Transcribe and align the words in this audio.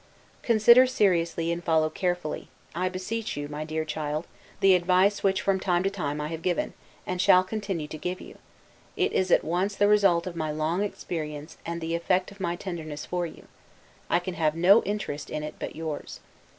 Consider 0.41 0.87
seriously, 0.87 1.51
and 1.51 1.63
follow 1.63 1.87
carefully, 1.91 2.49
I 2.73 2.89
beseech 2.89 3.37
you, 3.37 3.47
my 3.47 3.63
dear 3.63 3.85
child, 3.85 4.25
the 4.59 4.73
advice 4.73 5.21
which 5.21 5.43
from 5.43 5.59
time 5.59 5.83
to 5.83 5.91
time 5.91 6.19
I 6.19 6.29
have 6.29 6.41
given, 6.41 6.73
and 7.05 7.21
shall 7.21 7.43
continue 7.43 7.87
to 7.89 7.99
give 7.99 8.19
you; 8.19 8.39
it 8.97 9.13
is 9.13 9.29
at 9.29 9.43
once 9.43 9.75
the 9.75 9.87
result 9.87 10.25
of 10.25 10.35
my 10.35 10.49
long 10.49 10.81
experience, 10.81 11.57
and 11.67 11.81
the 11.81 11.93
effect 11.93 12.31
of 12.31 12.39
my 12.39 12.55
tenderness 12.55 13.05
for 13.05 13.27
you. 13.27 13.45
I 14.09 14.17
can 14.17 14.33
have 14.33 14.55
no 14.55 14.81
interest 14.85 15.29
in 15.29 15.43
it 15.43 15.53
but 15.59 15.75
yours. 15.75 16.19